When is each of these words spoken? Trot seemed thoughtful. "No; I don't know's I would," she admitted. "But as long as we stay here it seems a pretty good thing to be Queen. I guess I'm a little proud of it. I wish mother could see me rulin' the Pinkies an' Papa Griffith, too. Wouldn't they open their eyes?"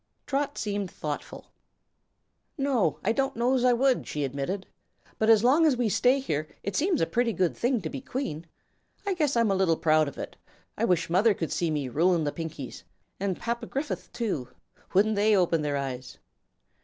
Trot 0.25 0.57
seemed 0.57 0.89
thoughtful. 0.89 1.51
"No; 2.57 2.97
I 3.03 3.11
don't 3.11 3.35
know's 3.35 3.63
I 3.63 3.73
would," 3.73 4.07
she 4.07 4.23
admitted. 4.23 4.65
"But 5.19 5.29
as 5.29 5.43
long 5.43 5.63
as 5.67 5.77
we 5.77 5.89
stay 5.89 6.19
here 6.19 6.47
it 6.63 6.75
seems 6.75 7.01
a 7.01 7.05
pretty 7.05 7.33
good 7.33 7.55
thing 7.55 7.81
to 7.81 7.89
be 7.91 8.01
Queen. 8.01 8.47
I 9.05 9.13
guess 9.13 9.37
I'm 9.37 9.51
a 9.51 9.55
little 9.55 9.77
proud 9.77 10.07
of 10.07 10.17
it. 10.17 10.35
I 10.75 10.85
wish 10.85 11.07
mother 11.11 11.35
could 11.35 11.51
see 11.51 11.69
me 11.69 11.87
rulin' 11.87 12.23
the 12.23 12.31
Pinkies 12.31 12.81
an' 13.19 13.35
Papa 13.35 13.67
Griffith, 13.67 14.11
too. 14.11 14.49
Wouldn't 14.95 15.15
they 15.17 15.37
open 15.37 15.61
their 15.61 15.77
eyes?" 15.77 16.17